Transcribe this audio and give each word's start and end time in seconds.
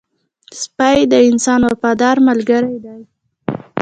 سپی 0.61 0.99
د 1.11 1.13
انسان 1.29 1.61
وفادار 1.65 2.17
ملګری 2.27 2.75
دی 2.83 2.99